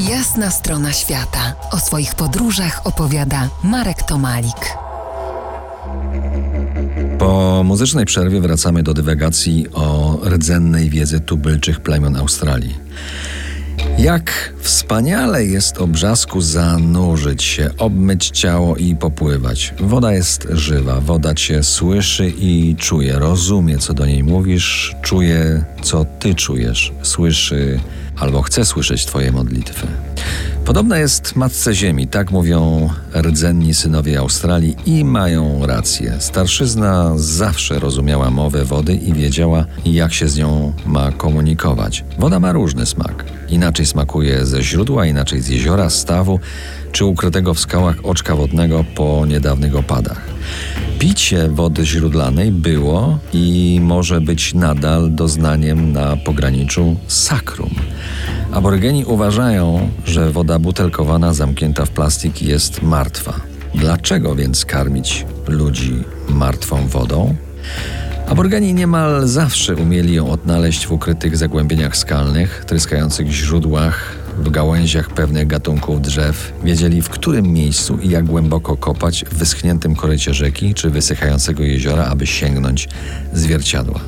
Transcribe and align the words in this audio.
Jasna 0.00 0.50
strona 0.50 0.92
świata. 0.92 1.54
O 1.72 1.78
swoich 1.78 2.14
podróżach 2.14 2.86
opowiada 2.86 3.48
Marek 3.64 4.02
Tomalik. 4.02 4.76
Po 7.18 7.62
muzycznej 7.64 8.04
przerwie 8.04 8.40
wracamy 8.40 8.82
do 8.82 8.94
dywagacji 8.94 9.66
o 9.72 10.18
rdzennej 10.24 10.90
wiedzy 10.90 11.20
tubylczych 11.20 11.80
plemion 11.80 12.16
Australii. 12.16 12.78
Jak 13.98 14.52
wspaniale 14.60 15.44
jest 15.44 15.78
obrzasku 15.78 16.40
zanurzyć 16.40 17.42
się, 17.42 17.70
obmyć 17.78 18.30
ciało 18.30 18.76
i 18.76 18.96
popływać. 18.96 19.74
Woda 19.80 20.12
jest 20.12 20.46
żywa, 20.50 21.00
woda 21.00 21.34
cię 21.34 21.62
słyszy 21.62 22.32
i 22.38 22.76
czuje, 22.78 23.18
rozumie, 23.18 23.78
co 23.78 23.94
do 23.94 24.06
niej 24.06 24.24
mówisz, 24.24 24.96
czuje, 25.02 25.64
co 25.82 26.04
ty 26.18 26.34
czujesz, 26.34 26.92
słyszy 27.02 27.80
albo 28.16 28.42
chce 28.42 28.64
słyszeć 28.64 29.06
twoje 29.06 29.32
modlitwy. 29.32 29.86
Podobna 30.66 30.98
jest 30.98 31.36
Matce 31.36 31.74
Ziemi, 31.74 32.06
tak 32.06 32.30
mówią 32.30 32.90
rdzenni 33.14 33.74
synowie 33.74 34.18
Australii 34.18 34.76
i 34.86 35.04
mają 35.04 35.66
rację. 35.66 36.14
Starszyzna 36.18 37.12
zawsze 37.16 37.78
rozumiała 37.78 38.30
mowę 38.30 38.64
wody 38.64 38.94
i 38.94 39.12
wiedziała, 39.12 39.64
jak 39.84 40.12
się 40.12 40.28
z 40.28 40.38
nią 40.38 40.72
ma 40.86 41.12
komunikować. 41.12 42.04
Woda 42.18 42.40
ma 42.40 42.52
różny 42.52 42.86
smak. 42.86 43.24
Inaczej 43.48 43.86
smakuje 43.86 44.46
ze 44.46 44.62
źródła, 44.62 45.06
inaczej 45.06 45.40
z 45.40 45.48
jeziora, 45.48 45.90
stawu 45.90 46.40
czy 46.92 47.04
ukrytego 47.04 47.54
w 47.54 47.60
skałach 47.60 47.96
oczka 48.02 48.36
wodnego 48.36 48.84
po 48.94 49.26
niedawnych 49.26 49.76
opadach. 49.76 50.20
Picie 50.98 51.48
wody 51.48 51.86
źródlanej 51.86 52.52
było 52.52 53.18
i 53.32 53.78
może 53.82 54.20
być 54.20 54.54
nadal 54.54 55.14
doznaniem 55.14 55.92
na 55.92 56.16
pograniczu 56.16 56.96
sakrum. 57.06 57.70
Aborygeni 58.52 59.04
uważają, 59.04 59.90
że 60.06 60.30
woda 60.30 60.58
butelkowana 60.58 61.34
zamknięta 61.34 61.84
w 61.84 61.90
plastik 61.90 62.42
jest 62.42 62.82
martwa. 62.82 63.40
Dlaczego 63.74 64.34
więc 64.34 64.64
karmić 64.64 65.26
ludzi 65.48 65.94
martwą 66.28 66.88
wodą? 66.88 67.34
Aborygeni 68.28 68.74
niemal 68.74 69.28
zawsze 69.28 69.76
umieli 69.76 70.14
ją 70.14 70.30
odnaleźć 70.30 70.86
w 70.86 70.92
ukrytych 70.92 71.36
zagłębieniach 71.36 71.96
skalnych, 71.96 72.64
tryskających 72.66 73.30
źródłach, 73.30 74.16
w 74.38 74.50
gałęziach 74.50 75.10
pewnych 75.10 75.46
gatunków 75.46 76.02
drzew. 76.02 76.52
Wiedzieli, 76.64 77.02
w 77.02 77.08
którym 77.08 77.46
miejscu 77.46 77.98
i 78.02 78.08
jak 78.08 78.24
głęboko 78.24 78.76
kopać 78.76 79.24
w 79.30 79.34
wyschniętym 79.34 79.96
korycie 79.96 80.34
rzeki 80.34 80.74
czy 80.74 80.90
wysychającego 80.90 81.62
jeziora, 81.62 82.04
aby 82.04 82.26
sięgnąć 82.26 82.88
zwierciadła. 83.32 84.00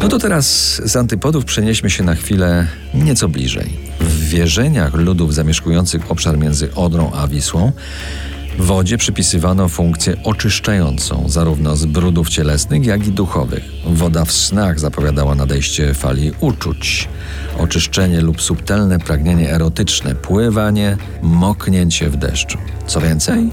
No 0.00 0.08
to 0.08 0.18
teraz 0.18 0.46
z 0.84 0.96
antypodów 0.96 1.44
przenieśmy 1.44 1.90
się 1.90 2.04
na 2.04 2.14
chwilę 2.14 2.66
nieco 2.94 3.28
bliżej. 3.28 3.70
W 4.00 4.28
wierzeniach 4.28 4.94
ludów 4.94 5.34
zamieszkujących 5.34 6.10
obszar 6.10 6.38
między 6.38 6.74
Odrą 6.74 7.12
a 7.12 7.28
Wisłą 7.28 7.72
wodzie 8.58 8.98
przypisywano 8.98 9.68
funkcję 9.68 10.16
oczyszczającą, 10.24 11.24
zarówno 11.28 11.76
z 11.76 11.86
brudów 11.86 12.28
cielesnych, 12.28 12.86
jak 12.86 13.06
i 13.06 13.12
duchowych. 13.12 13.64
Woda 13.86 14.24
w 14.24 14.32
snach 14.32 14.80
zapowiadała 14.80 15.34
nadejście 15.34 15.94
fali 15.94 16.32
uczuć, 16.40 17.08
oczyszczenie 17.58 18.20
lub 18.20 18.42
subtelne 18.42 18.98
pragnienie 18.98 19.50
erotyczne, 19.50 20.14
pływanie, 20.14 20.96
moknięcie 21.22 22.10
w 22.10 22.16
deszczu. 22.16 22.58
Co 22.86 23.00
więcej, 23.00 23.50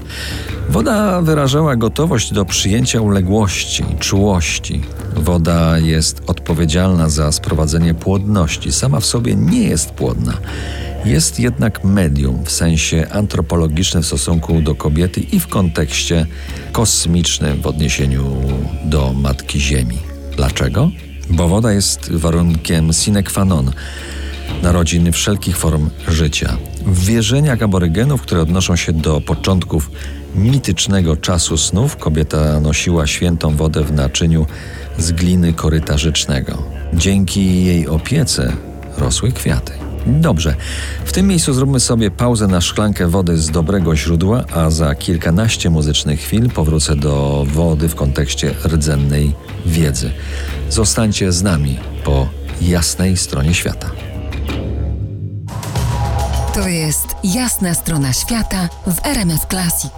woda 0.68 1.22
wyrażała 1.22 1.76
gotowość 1.76 2.32
do 2.32 2.44
przyjęcia 2.44 3.00
uległości, 3.00 3.84
czułości. 3.98 4.82
Woda 5.16 5.78
jest 5.78 6.22
odpowiedzialna 6.26 7.08
za 7.08 7.32
sprowadzenie 7.32 7.94
płodności. 7.94 8.72
Sama 8.72 9.00
w 9.00 9.06
sobie 9.06 9.36
nie 9.36 9.62
jest 9.62 9.90
płodna 9.90 10.32
jest 11.04 11.40
jednak 11.40 11.84
medium 11.84 12.44
w 12.44 12.50
sensie 12.50 13.06
antropologicznym 13.12 14.02
w 14.02 14.06
stosunku 14.06 14.62
do 14.62 14.74
kobiety 14.74 15.20
i 15.20 15.40
w 15.40 15.46
kontekście 15.46 16.26
kosmicznym 16.72 17.62
w 17.62 17.66
odniesieniu 17.66 18.36
do 18.84 19.12
Matki 19.12 19.60
Ziemi. 19.60 19.98
Dlaczego? 20.36 20.90
Bo 21.30 21.48
woda 21.48 21.72
jest 21.72 22.12
warunkiem 22.12 22.92
sine 22.92 23.22
qua 23.22 23.44
non 23.44 23.72
narodziny 24.62 25.12
wszelkich 25.12 25.56
form 25.56 25.90
życia. 26.08 26.56
W 26.86 27.04
wierzeniach 27.04 27.62
aborygenów, 27.62 28.22
które 28.22 28.40
odnoszą 28.40 28.76
się 28.76 28.92
do 28.92 29.20
początków 29.20 29.90
mitycznego 30.34 31.16
czasu 31.16 31.56
snów, 31.56 31.96
kobieta 31.96 32.60
nosiła 32.60 33.06
świętą 33.06 33.56
wodę 33.56 33.84
w 33.84 33.92
naczyniu 33.92 34.46
z 34.98 35.12
gliny 35.12 35.52
korytarzycznego. 35.52 36.62
Dzięki 36.94 37.64
jej 37.64 37.88
opiece 37.88 38.52
rosły 38.98 39.32
kwiaty. 39.32 39.79
Dobrze, 40.06 40.54
w 41.04 41.12
tym 41.12 41.26
miejscu 41.26 41.52
zróbmy 41.52 41.80
sobie 41.80 42.10
pauzę 42.10 42.46
na 42.46 42.60
szklankę 42.60 43.08
wody 43.08 43.38
z 43.38 43.50
dobrego 43.50 43.96
źródła, 43.96 44.44
a 44.54 44.70
za 44.70 44.94
kilkanaście 44.94 45.70
muzycznych 45.70 46.20
chwil 46.20 46.50
powrócę 46.50 46.96
do 46.96 47.44
wody 47.48 47.88
w 47.88 47.94
kontekście 47.94 48.54
rdzennej 48.64 49.34
wiedzy. 49.66 50.10
Zostańcie 50.70 51.32
z 51.32 51.42
nami 51.42 51.78
po 52.04 52.28
jasnej 52.60 53.16
stronie 53.16 53.54
świata. 53.54 53.90
To 56.54 56.68
jest 56.68 57.06
jasna 57.24 57.74
strona 57.74 58.12
świata 58.12 58.68
w 58.86 59.06
RMF 59.06 59.46
Classic. 59.46 59.92